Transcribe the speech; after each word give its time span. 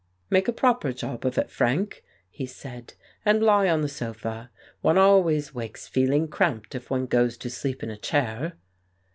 "Make 0.31 0.47
a 0.47 0.51
proper 0.51 0.93
job 0.93 1.27
of 1.27 1.37
it, 1.37 1.51
Frank," 1.51 2.03
he 2.31 2.47
said, 2.47 2.95
"and 3.23 3.43
lie 3.43 3.69
on 3.69 3.81
the 3.81 3.87
sofa. 3.87 4.49
One 4.81 4.97
always 4.97 5.53
wakes 5.53 5.87
feeling 5.87 6.27
cramped 6.27 6.73
if 6.73 6.89
one 6.89 7.05
goes 7.05 7.37
to 7.37 7.51
sleep 7.51 7.83
in 7.83 7.91
a 7.91 7.97
chair." 7.97 8.57